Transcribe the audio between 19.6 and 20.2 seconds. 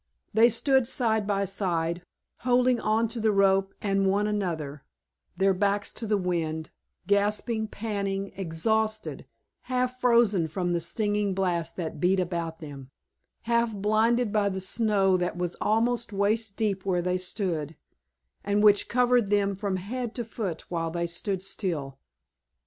head